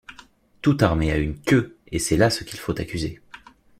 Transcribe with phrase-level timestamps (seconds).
[0.63, 3.21] Toute armée a une queue, et c’est là ce qu’il faut accuser.